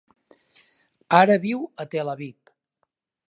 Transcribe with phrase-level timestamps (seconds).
[1.19, 2.53] Ara viu a Tel Aviv.